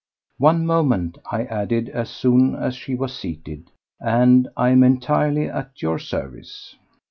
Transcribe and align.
"One 0.39 0.65
moment," 0.65 1.19
I 1.31 1.43
added, 1.43 1.87
as 1.89 2.09
soon 2.09 2.55
as 2.55 2.75
she 2.75 2.95
was 2.95 3.15
seated, 3.15 3.69
"and 3.99 4.47
I 4.57 4.69
am 4.71 4.81
entirely 4.81 5.47
at 5.47 5.79
your 5.79 5.99
service." 5.99 6.75